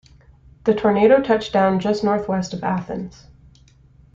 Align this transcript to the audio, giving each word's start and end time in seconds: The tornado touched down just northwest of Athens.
The 0.63 0.73
tornado 0.73 1.21
touched 1.21 1.53
down 1.53 1.79
just 1.79 2.03
northwest 2.03 2.55
of 2.55 2.63
Athens. 2.63 3.27